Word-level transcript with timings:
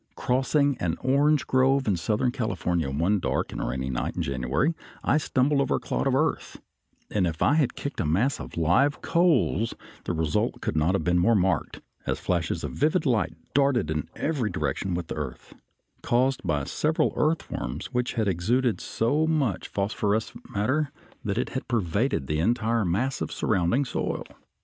Crossing 0.15 0.75
an 0.79 0.97
orange 1.01 1.45
grove 1.45 1.87
in 1.87 1.95
southern 1.95 2.31
California 2.31 2.89
one 2.89 3.19
dark 3.19 3.51
and 3.51 3.63
rainy 3.63 3.87
night 3.91 4.15
in 4.15 4.23
January, 4.23 4.73
I 5.03 5.17
stumbled 5.17 5.61
over 5.61 5.75
a 5.75 5.79
clod 5.79 6.07
of 6.07 6.15
earth, 6.15 6.59
and 7.11 7.27
if 7.27 7.43
I 7.43 7.53
had 7.53 7.75
kicked 7.75 7.99
a 7.99 8.05
mass 8.07 8.39
of 8.39 8.57
live 8.57 9.03
coals, 9.03 9.75
the 10.05 10.13
result 10.13 10.59
could 10.59 10.75
not 10.75 10.95
have 10.95 11.03
been 11.03 11.19
more 11.19 11.35
marked, 11.35 11.81
as 12.07 12.19
flashes 12.19 12.63
of 12.63 12.71
vivid 12.71 13.05
light 13.05 13.35
darted 13.53 13.91
in 13.91 14.09
every 14.15 14.49
direction 14.49 14.95
with 14.95 15.05
the 15.05 15.13
earth, 15.17 15.53
caused 16.01 16.41
by 16.43 16.63
several 16.63 17.13
earthworms 17.15 17.93
which 17.93 18.13
had 18.13 18.27
exuded 18.27 18.81
so 18.81 19.27
much 19.27 19.67
phosphorescent 19.67 20.49
matter 20.49 20.91
that 21.23 21.37
it 21.37 21.49
had 21.49 21.67
pervaded 21.67 22.25
the 22.25 22.39
entire 22.39 22.83
mass 22.85 23.21
of 23.21 23.31
surrounding 23.31 23.85
soil. 23.85 24.23